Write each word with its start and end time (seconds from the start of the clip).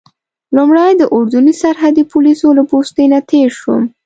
لومړی 0.55 0.91
د 0.97 1.03
اردني 1.15 1.53
سرحدي 1.61 2.03
پولیسو 2.11 2.47
له 2.57 2.63
پوستې 2.69 3.03
نه 3.13 3.19
تېر 3.31 3.49
شوم. 3.59 3.83